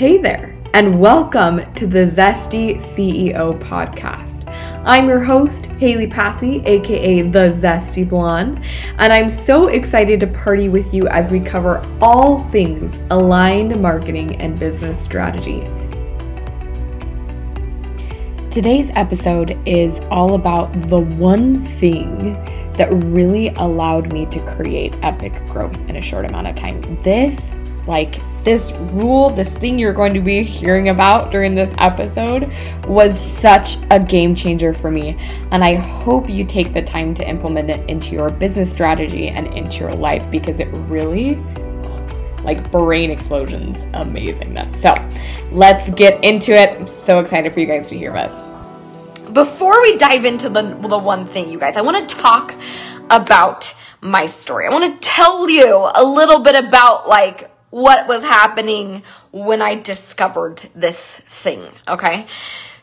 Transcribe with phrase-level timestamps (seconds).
[0.00, 4.48] Hey there, and welcome to the Zesty CEO podcast.
[4.86, 8.64] I'm your host, Haley Passy, aka the Zesty Blonde,
[8.96, 14.40] and I'm so excited to party with you as we cover all things aligned marketing
[14.40, 15.64] and business strategy.
[18.50, 25.34] Today's episode is all about the one thing that really allowed me to create epic
[25.48, 26.80] growth in a short amount of time.
[27.02, 32.50] This, like, this rule, this thing you're going to be hearing about during this episode
[32.86, 35.18] was such a game changer for me.
[35.50, 39.46] And I hope you take the time to implement it into your business strategy and
[39.48, 41.34] into your life because it really
[42.44, 44.74] like brain explosions amazingness.
[44.76, 44.94] So
[45.54, 46.70] let's get into it.
[46.80, 48.32] I'm so excited for you guys to hear this.
[49.34, 52.54] Before we dive into the, the one thing, you guys, I want to talk
[53.10, 54.66] about my story.
[54.66, 59.76] I want to tell you a little bit about like what was happening when I
[59.76, 62.26] discovered this thing, okay?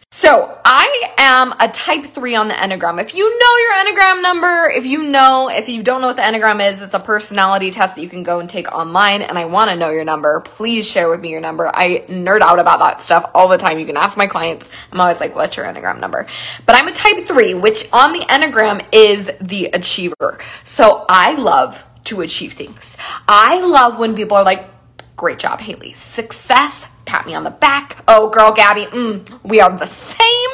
[0.10, 3.00] So, I am a type 3 on the Enneagram.
[3.02, 6.22] If you know your Enneagram number, if you know, if you don't know what the
[6.22, 9.22] Enneagram is, it's a personality test that you can go and take online.
[9.22, 10.40] And I want to know your number.
[10.40, 11.70] Please share with me your number.
[11.72, 13.80] I nerd out about that stuff all the time.
[13.80, 14.72] You can ask my clients.
[14.94, 16.26] I'm always like, what's your Enneagram number?
[16.66, 20.40] But I'm a type 3, which on the Enneagram is the achiever.
[20.64, 22.96] So, I love to achieve things.
[23.28, 24.66] I love when people are like,
[25.18, 25.94] Great job, Haley.
[25.94, 26.90] Success.
[27.06, 28.04] Pat me on the back.
[28.08, 30.50] Oh, girl, Gabby, mm, we are the same.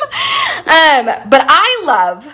[0.60, 2.34] Um, but I love,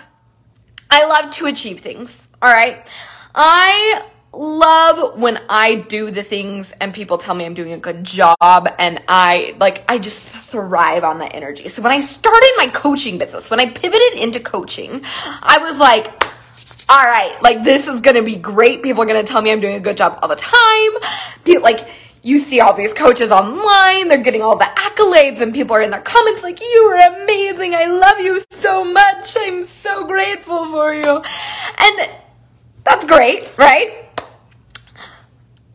[0.90, 2.28] I love to achieve things.
[2.40, 2.88] All right.
[3.34, 8.04] I love when I do the things and people tell me I'm doing a good
[8.04, 8.36] job
[8.78, 11.68] and I like I just thrive on that energy.
[11.68, 15.02] So when I started my coaching business, when I pivoted into coaching,
[15.42, 16.06] I was like
[16.88, 18.82] all right, like this is going to be great.
[18.82, 21.10] People are going to tell me I'm doing a good job all the time.
[21.44, 21.88] People, like
[22.22, 25.90] you see all these coaches online, they're getting all the accolades, and people are in
[25.90, 27.74] their comments like, You are amazing.
[27.74, 29.36] I love you so much.
[29.38, 31.22] I'm so grateful for you.
[31.78, 32.10] And
[32.84, 34.08] that's great, right?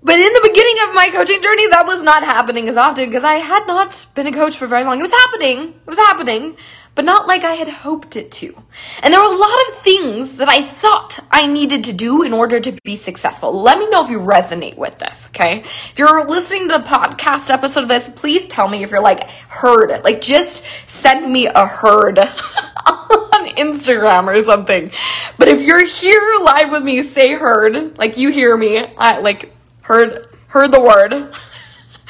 [0.03, 3.23] But in the beginning of my coaching journey, that was not happening as often because
[3.23, 4.99] I had not been a coach for very long.
[4.99, 5.69] It was happening.
[5.69, 6.57] It was happening
[6.95, 8.55] but not like I had hoped it to.
[9.03, 12.31] And there were a lot of things that I thought I needed to do in
[12.31, 13.51] order to be successful.
[13.53, 15.59] Let me know if you resonate with this, okay?
[15.59, 19.29] If you're listening to the podcast episode of this, please tell me if you're like
[19.29, 19.91] heard.
[20.03, 22.17] Like just send me a heard
[22.87, 24.89] on Instagram or something.
[25.37, 27.97] But if you're here live with me, say heard.
[27.97, 28.85] Like you hear me.
[28.97, 31.35] I like heard heard the word.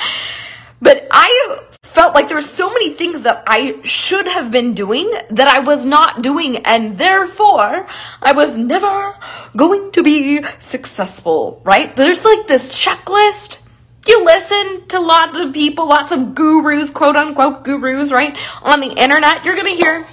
[0.81, 1.59] but I
[1.95, 5.59] felt like there were so many things that I should have been doing that I
[5.59, 7.88] was not doing, and therefore
[8.22, 9.16] I was never
[9.56, 11.95] going to be successful, right?
[11.95, 13.59] There's like this checklist.
[14.06, 18.38] You listen to lots of people, lots of gurus, quote unquote gurus, right?
[18.62, 20.06] On the internet, you're gonna hear,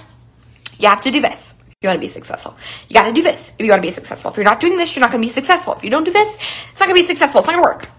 [0.79, 1.55] you have to do this.
[1.81, 2.55] You want to be successful.
[2.87, 4.31] You got to do this if you want to be successful.
[4.31, 5.73] If you're not doing this, you're not going to be successful.
[5.73, 6.37] If you don't do this,
[6.71, 7.39] it's not going to be successful.
[7.39, 7.89] It's not going to work.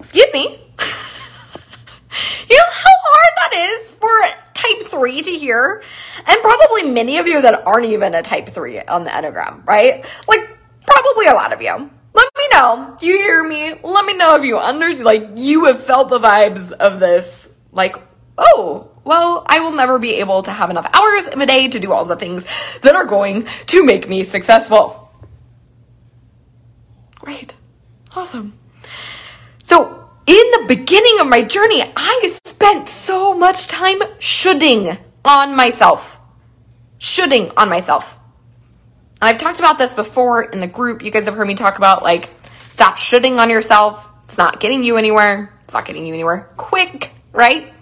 [0.00, 0.58] Excuse me.
[2.50, 4.10] You know how hard that is for
[5.00, 5.82] 3 to hear?
[6.26, 10.04] And probably many of you that aren't even a type 3 on the Enneagram, right?
[10.28, 11.90] Like, probably a lot of you.
[12.12, 12.98] Let me know.
[13.00, 13.74] You hear me?
[13.82, 17.48] Let me know if you under, like, you have felt the vibes of this.
[17.72, 17.96] Like,
[18.36, 21.80] oh, well, I will never be able to have enough hours in a day to
[21.80, 22.44] do all the things
[22.82, 25.10] that are going to make me successful.
[27.20, 27.54] Great.
[28.14, 28.58] Awesome.
[29.62, 30.09] So,
[30.70, 36.20] beginning of my journey, I spent so much time shoulding on myself.
[36.98, 38.16] Shoulding on myself.
[39.20, 41.02] And I've talked about this before in the group.
[41.02, 42.28] You guys have heard me talk about like,
[42.68, 44.08] stop shoulding on yourself.
[44.26, 45.52] It's not getting you anywhere.
[45.64, 47.72] It's not getting you anywhere quick, right?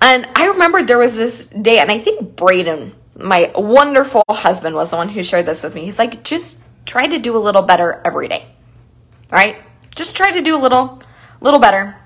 [0.00, 4.90] And I remember there was this day, and I think Braden, my wonderful husband, was
[4.90, 5.84] the one who shared this with me.
[5.84, 8.46] He's like, just try to do a little better every day,
[9.30, 9.58] right?
[9.94, 11.00] Just try to do a little,
[11.40, 11.96] little better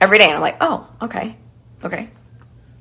[0.00, 0.26] every day.
[0.26, 1.36] And I'm like, oh, okay,
[1.84, 2.10] okay,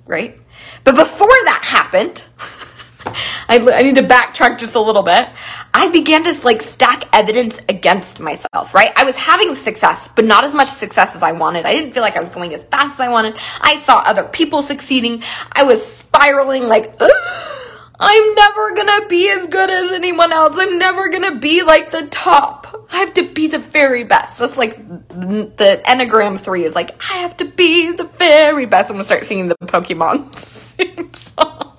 [0.05, 0.37] great.
[0.83, 2.25] But before that happened,
[3.49, 5.27] I, I need to backtrack just a little bit.
[5.73, 8.91] I began to like stack evidence against myself, right?
[8.95, 11.65] I was having success, but not as much success as I wanted.
[11.65, 13.37] I didn't feel like I was going as fast as I wanted.
[13.59, 15.23] I saw other people succeeding.
[15.51, 17.57] I was spiraling like, Ugh
[18.03, 20.55] I'm never gonna be as good as anyone else.
[20.57, 22.87] I'm never gonna be like the top.
[22.91, 24.39] I have to be the very best.
[24.39, 28.89] That's like the Enneagram 3 is like, I have to be the very best.
[28.89, 31.77] I'm gonna start singing the Pokemon song.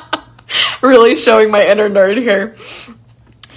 [0.82, 2.56] really showing my inner nerd here.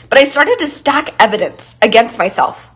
[0.09, 2.71] But I started to stack evidence against myself.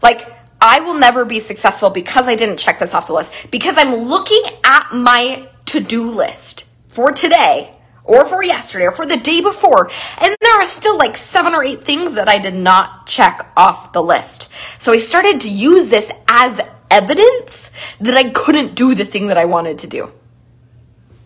[0.00, 3.34] Like, I will never be successful because I didn't check this off the list.
[3.50, 9.06] Because I'm looking at my to do list for today or for yesterday or for
[9.06, 9.90] the day before.
[10.18, 13.92] And there are still like seven or eight things that I did not check off
[13.92, 14.50] the list.
[14.78, 16.60] So I started to use this as
[16.90, 17.70] evidence
[18.00, 20.10] that I couldn't do the thing that I wanted to do.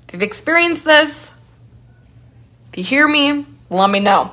[0.06, 1.32] If you've experienced this,
[2.72, 4.32] if you hear me, let me know.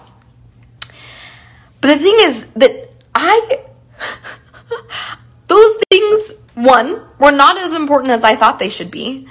[1.81, 3.59] But the thing is that I,
[5.47, 9.27] those things, one, were not as important as I thought they should be.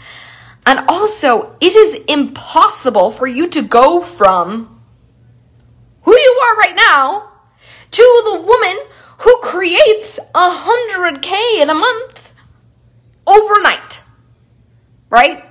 [0.64, 4.80] And also, it is impossible for you to go from
[6.02, 7.30] who you are right now
[7.90, 8.78] to the woman
[9.18, 12.32] who creates a hundred K in a month
[13.26, 14.02] overnight.
[15.10, 15.44] Right?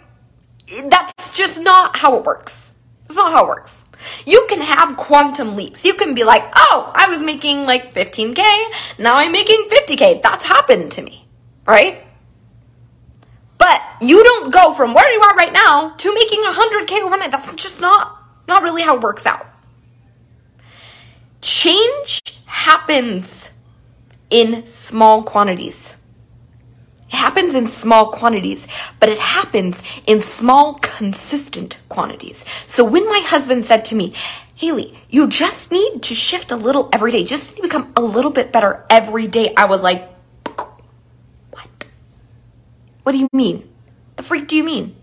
[0.86, 2.74] That's just not how it works.
[3.06, 3.86] It's not how it works.
[4.25, 5.86] You can have quantum leaps.
[5.86, 8.44] You can be like, oh, I was making like 15K,
[8.98, 10.22] now I'm making 50K.
[10.22, 11.28] That's happened to me,
[11.68, 12.04] right?
[13.62, 17.31] But you don't go from where you are right now to making 100K overnight.
[17.31, 18.18] That's just not,
[18.48, 19.46] not really how it works out.
[21.42, 23.52] Change happens
[24.31, 25.96] in small quantities.
[27.10, 28.68] It happens in small quantities,
[29.00, 32.44] but it happens in small, consistent quantities.
[32.66, 34.16] So when my husband said to me,
[34.56, 38.52] Haley, you just need to shift a little every day, just become a little bit
[38.52, 40.11] better every day, I was like,
[43.03, 43.68] what do you mean?
[44.15, 44.95] The freak do you mean?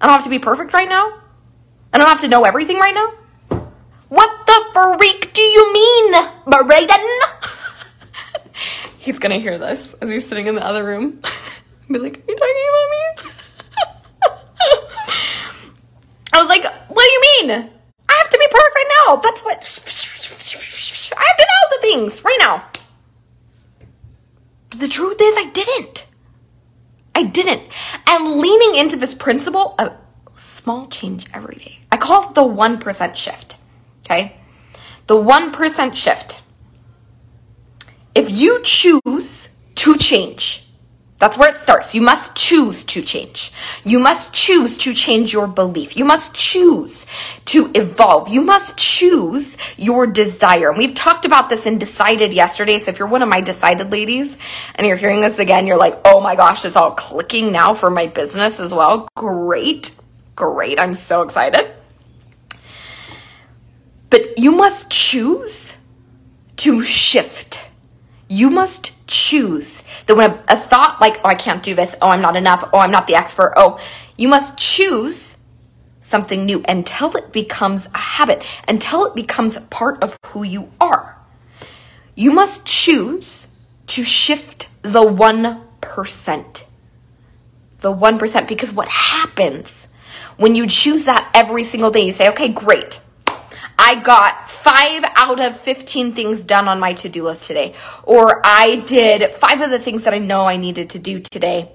[0.00, 1.20] I don't have to be perfect right now?
[1.92, 3.12] I don't have to know everything right now?
[4.08, 6.14] What the freak do you mean,
[6.46, 7.18] Braden?
[8.98, 11.20] he's gonna hear this as he's sitting in the other room.
[11.90, 13.00] Be like, are you talking about me?
[16.32, 17.50] I was like, what do you mean?
[18.08, 19.16] I have to be perfect right now.
[19.16, 19.58] That's what.
[21.16, 22.64] I have to know the things right now.
[24.70, 25.95] The truth is, I didn't.
[27.16, 27.62] I didn't.
[28.06, 29.94] And leaning into this principle of
[30.36, 31.78] small change every day.
[31.90, 33.56] I call it the 1% shift.
[34.04, 34.36] Okay?
[35.06, 36.42] The 1% shift.
[38.14, 40.65] If you choose to change,
[41.18, 41.94] that's where it starts.
[41.94, 43.52] You must choose to change.
[43.84, 45.96] You must choose to change your belief.
[45.96, 47.06] You must choose
[47.46, 48.28] to evolve.
[48.28, 50.68] You must choose your desire.
[50.68, 52.78] And we've talked about this in Decided yesterday.
[52.78, 54.36] So if you're one of my Decided ladies
[54.74, 57.88] and you're hearing this again, you're like, oh my gosh, it's all clicking now for
[57.88, 59.08] my business as well.
[59.16, 59.92] Great.
[60.34, 60.78] Great.
[60.78, 61.70] I'm so excited.
[64.10, 65.78] But you must choose
[66.56, 67.62] to shift.
[68.28, 72.08] You must choose that when a, a, thought like, oh, I can't do this, oh,
[72.08, 73.78] I'm not enough, oh, I'm not the expert, oh,
[74.16, 75.36] you must choose
[76.00, 81.18] something new until it becomes a habit, until it becomes part of who you are.
[82.14, 83.48] You must choose
[83.88, 86.64] to shift the 1%.
[87.78, 89.88] The 1%, because what happens
[90.36, 93.00] when you choose that every single day, you say, okay, great.
[93.78, 97.74] I got five out of 15 things done on my to do list today.
[98.04, 101.70] Or I did five of the things that I know I needed to do today.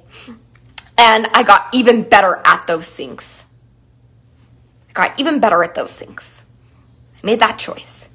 [0.98, 3.46] And I got even better at those things.
[4.90, 6.44] I got even better at those things.
[7.24, 8.10] I made that choice.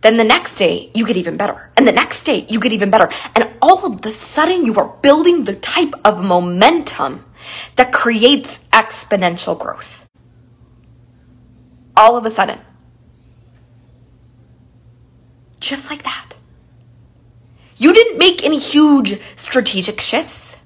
[0.00, 1.70] Then the next day, you get even better.
[1.76, 3.08] And the next day, you get even better.
[3.34, 7.24] And all of the sudden, you are building the type of momentum
[7.76, 10.03] that creates exponential growth
[11.96, 12.60] all of a sudden.
[15.60, 16.34] Just like that.
[17.76, 20.58] You didn't make any huge strategic shifts.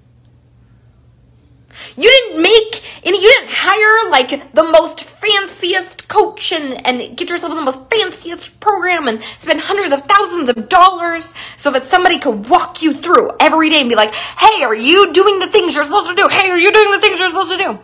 [1.97, 7.31] You didn't make any, you didn't hire like the most fanciest coach and, and get
[7.31, 11.85] yourself in the most fanciest program and spend hundreds of thousands of dollars so that
[11.85, 15.49] somebody could walk you through every day and be like, hey, are you doing the
[15.49, 16.29] things you're supposed to do?
[16.29, 17.79] Hey, are you doing the things you're supposed to do?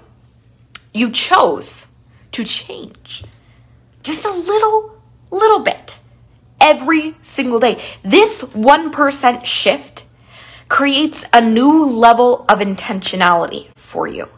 [0.93, 1.87] You chose
[2.33, 3.25] to change
[4.05, 4.97] just a little,
[5.31, 5.99] little bit
[6.61, 7.83] every single day.
[8.03, 10.05] This 1% shift
[10.69, 14.29] creates a new level of intentionality for you.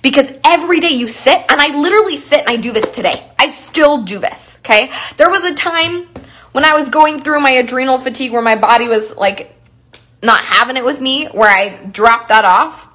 [0.00, 3.30] Because every day you sit, and I literally sit and I do this today.
[3.38, 4.92] I still do this, okay?
[5.16, 6.08] There was a time
[6.52, 9.56] when I was going through my adrenal fatigue where my body was like
[10.22, 12.88] not having it with me, where I dropped that off.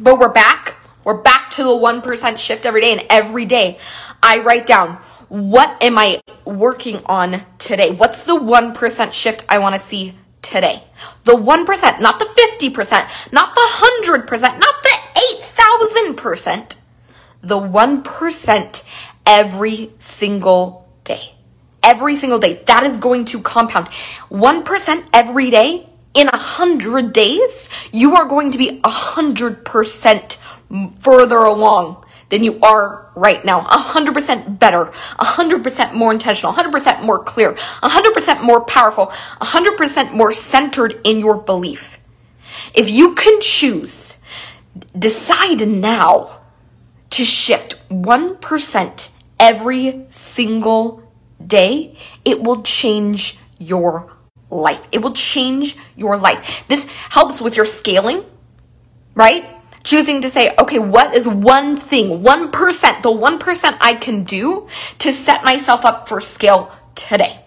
[0.00, 0.76] But we're back.
[1.04, 3.78] We're back to the 1% shift every day, and every day
[4.22, 7.94] I write down what am I working on today?
[7.94, 10.82] What's the 1% shift I want to see today?
[11.24, 13.68] The 1%, not the 50%, not the
[14.06, 14.96] 100%, not the
[16.16, 16.76] 8,000%.
[17.42, 18.82] The 1%
[19.26, 21.34] every single day.
[21.82, 22.62] Every single day.
[22.66, 23.88] That is going to compound.
[24.30, 30.38] 1% every day in a hundred days, you are going to be a hundred percent
[30.98, 33.60] further along than you are right now.
[33.60, 37.88] A hundred percent better, a hundred percent more intentional, a hundred percent more clear, a
[37.88, 41.98] hundred percent more powerful, a hundred percent more centered in your belief.
[42.74, 44.18] If you can choose,
[44.98, 46.40] decide now
[47.10, 51.02] to shift 1% every single
[51.44, 54.12] day, it will change your
[54.50, 54.86] life.
[54.92, 56.64] It will change your life.
[56.68, 58.24] This helps with your scaling,
[59.14, 59.57] right?
[59.84, 64.68] Choosing to say, okay, what is one thing, 1%, the 1% I can do
[64.98, 67.40] to set myself up for scale today?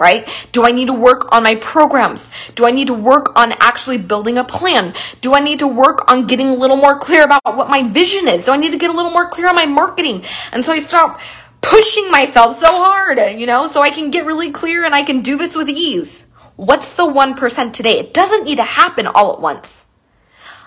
[0.00, 0.26] right?
[0.50, 2.30] Do I need to work on my programs?
[2.54, 4.94] Do I need to work on actually building a plan?
[5.20, 8.26] Do I need to work on getting a little more clear about what my vision
[8.26, 8.46] is?
[8.46, 10.24] Do I need to get a little more clear on my marketing?
[10.52, 11.20] And so I stop
[11.60, 15.20] pushing myself so hard, you know, so I can get really clear and I can
[15.20, 16.26] do this with ease.
[16.56, 17.98] What's the 1% today?
[17.98, 19.84] It doesn't need to happen all at once.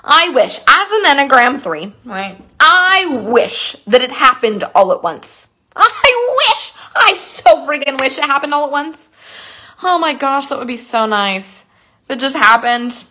[0.04, 2.42] I wish, as an Enneagram 3, right?
[2.60, 5.48] I wish that it happened all at once.
[5.76, 9.10] I wish, I so freaking wish it happened all at once.
[9.82, 11.66] Oh my gosh, that would be so nice.
[12.10, 13.06] It just happened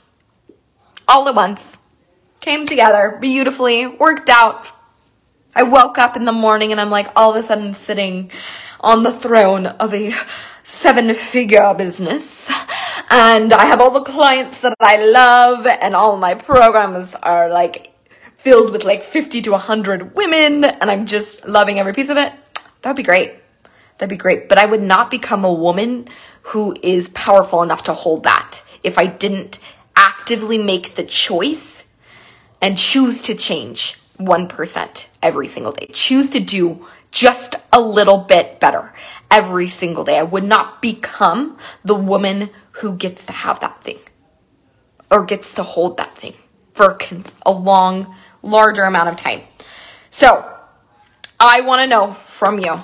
[1.09, 1.79] all at once.
[2.41, 4.71] Came together beautifully, worked out.
[5.55, 8.31] I woke up in the morning and I'm like all of a sudden sitting
[8.81, 10.13] on the throne of a
[10.63, 12.51] seven figure business.
[13.11, 17.93] And I have all the clients that I love and all my programs are like
[18.37, 22.33] filled with like 50 to 100 women and I'm just loving every piece of it.
[22.83, 23.35] That would be great.
[23.99, 24.49] That'd be great.
[24.49, 26.09] But I would not become a woman
[26.43, 29.61] who is powerful enough to hold that if I didn't
[29.95, 31.87] actively make the choice
[32.61, 35.91] and choose to change 1% every single day.
[35.93, 38.93] Choose to do just a little bit better
[39.33, 40.19] every single day.
[40.19, 43.99] I would not become the woman who gets to have that thing
[45.11, 46.35] or gets to hold that thing
[46.75, 46.99] for
[47.45, 49.41] a long, larger amount of time.
[50.11, 50.49] So,
[51.41, 52.81] I want to know from you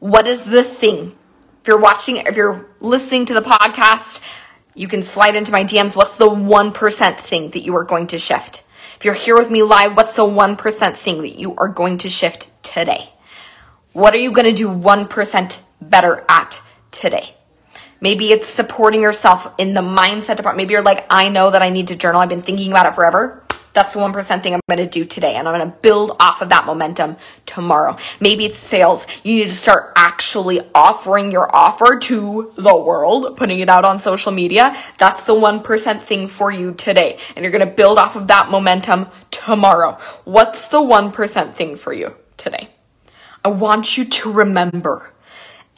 [0.00, 1.16] what is the thing
[1.60, 4.22] if you're watching, if you're listening to the podcast,
[4.74, 5.94] you can slide into my DMs.
[5.94, 8.64] What's the 1% thing that you are going to shift?
[8.96, 12.08] If you're here with me live, what's the 1% thing that you are going to
[12.08, 13.10] shift today?
[13.92, 17.34] What are you going to do 1% better at today?
[18.00, 20.56] Maybe it's supporting yourself in the mindset department.
[20.56, 22.20] Maybe you're like, I know that I need to journal.
[22.20, 23.44] I've been thinking about it forever.
[23.72, 25.34] That's the 1% thing I'm going to do today.
[25.34, 27.96] And I'm going to build off of that momentum tomorrow.
[28.18, 29.06] Maybe it's sales.
[29.22, 33.98] You need to start actually offering your offer to the world, putting it out on
[33.98, 34.76] social media.
[34.98, 37.18] That's the 1% thing for you today.
[37.36, 39.98] And you're going to build off of that momentum tomorrow.
[40.24, 42.70] What's the 1% thing for you today?
[43.44, 45.12] I want you to remember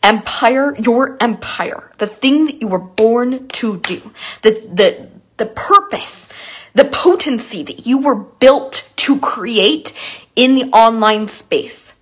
[0.02, 6.28] empire, your empire, the thing that you were born to do, the, the, the purpose
[6.75, 9.92] the potency that you were built to create
[10.35, 11.94] in the online space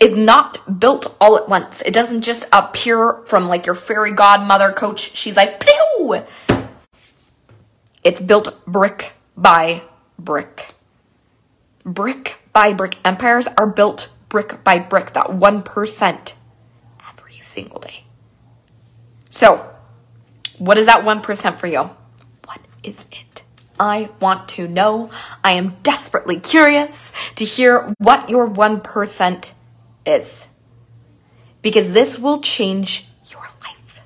[0.00, 1.80] is not built all at once.
[1.82, 5.14] It doesn't just appear from like your fairy godmother coach.
[5.14, 6.24] She's like, Pew!
[8.02, 9.82] It's built brick by
[10.18, 10.74] brick.
[11.84, 12.96] Brick by brick.
[13.04, 16.41] Empires are built brick by brick, that 1% every
[17.52, 18.04] single day.
[19.30, 19.70] So,
[20.58, 21.90] what is that 1% for you?
[22.44, 23.42] What is it?
[23.78, 25.10] I want to know.
[25.42, 29.52] I am desperately curious to hear what your 1%
[30.06, 30.48] is.
[31.62, 34.02] Because this will change your life.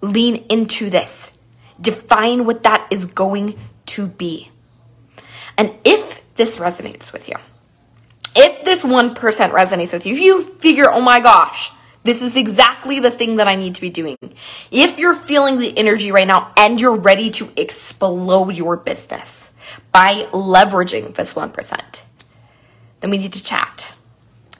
[0.00, 1.32] Lean into this.
[1.80, 4.50] Define what that is going to be.
[5.58, 7.36] And if this resonates with you,
[8.34, 11.72] if this 1% resonates with you, if you figure, oh my gosh,
[12.06, 14.16] this is exactly the thing that I need to be doing.
[14.70, 19.50] If you're feeling the energy right now and you're ready to explode your business
[19.92, 22.02] by leveraging this 1%,
[23.00, 23.94] then we need to chat.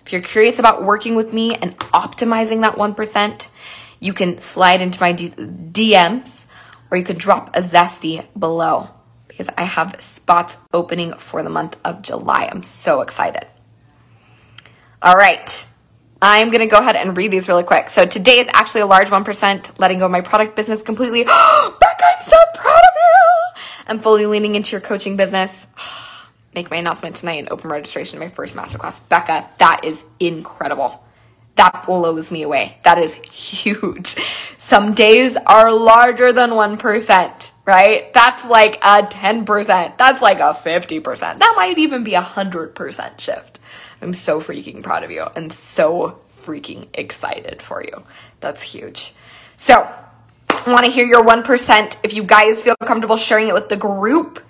[0.04, 3.48] If you're curious about working with me and optimizing that 1%,
[4.00, 6.46] you can slide into my DMs
[6.90, 8.88] or you could drop a zesty below
[9.28, 12.48] because I have spots opening for the month of July.
[12.50, 13.46] I'm so excited.
[15.02, 15.66] All right.
[16.20, 17.90] I'm going to go ahead and read these really quick.
[17.90, 21.24] So today is actually a large 1%, letting go of my product business completely.
[21.24, 23.62] Becca, I'm so proud of you.
[23.88, 25.66] I'm fully leaning into your coaching business.
[26.54, 29.06] Make my announcement tonight and open registration to my first masterclass.
[29.10, 31.04] Becca, that is incredible.
[31.56, 32.78] That blows me away.
[32.84, 34.16] That is huge.
[34.56, 38.12] Some days are larger than 1%, right?
[38.14, 39.98] That's like a 10%.
[39.98, 41.20] That's like a 50%.
[41.20, 43.58] That might even be a 100% shift.
[44.00, 48.02] I'm so freaking proud of you and so freaking excited for you.
[48.40, 49.14] That's huge.
[49.56, 49.88] So,
[50.66, 51.98] I want to hear your 1%.
[52.02, 54.42] If you guys feel comfortable sharing it with the group,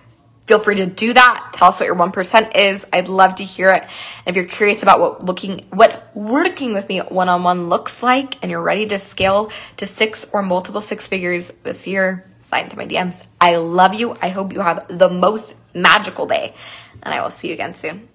[0.47, 1.51] feel free to do that.
[1.53, 2.87] Tell us what your 1% is.
[2.93, 3.83] I'd love to hear it.
[3.83, 8.51] And if you're curious about what looking what working with me one-on-one looks like and
[8.51, 12.87] you're ready to scale to six or multiple six figures this year, sign into my
[12.87, 13.23] DMs.
[13.41, 14.17] I love you.
[14.23, 16.55] I hope you have the most magical day.
[17.03, 18.09] And I will see you again soon.